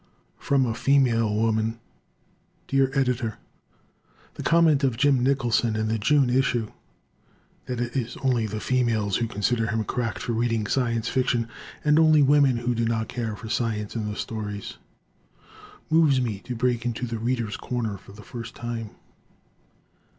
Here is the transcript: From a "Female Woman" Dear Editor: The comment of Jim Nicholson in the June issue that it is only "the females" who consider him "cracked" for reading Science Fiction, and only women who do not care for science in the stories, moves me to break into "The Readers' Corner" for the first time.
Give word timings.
From 0.39 0.65
a 0.65 0.73
"Female 0.73 1.31
Woman" 1.31 1.79
Dear 2.67 2.89
Editor: 2.95 3.37
The 4.33 4.41
comment 4.41 4.83
of 4.83 4.97
Jim 4.97 5.21
Nicholson 5.23 5.75
in 5.75 5.89
the 5.89 5.99
June 5.99 6.27
issue 6.27 6.71
that 7.67 7.79
it 7.79 7.95
is 7.95 8.17
only 8.23 8.47
"the 8.47 8.59
females" 8.59 9.17
who 9.17 9.27
consider 9.27 9.67
him 9.67 9.83
"cracked" 9.83 10.23
for 10.23 10.31
reading 10.31 10.65
Science 10.65 11.07
Fiction, 11.07 11.47
and 11.85 11.99
only 11.99 12.23
women 12.23 12.57
who 12.57 12.73
do 12.73 12.85
not 12.85 13.09
care 13.09 13.35
for 13.35 13.47
science 13.47 13.95
in 13.95 14.09
the 14.09 14.15
stories, 14.15 14.79
moves 15.91 16.19
me 16.19 16.39
to 16.45 16.55
break 16.55 16.83
into 16.83 17.05
"The 17.05 17.19
Readers' 17.19 17.55
Corner" 17.55 17.99
for 17.99 18.11
the 18.13 18.23
first 18.23 18.55
time. 18.55 18.89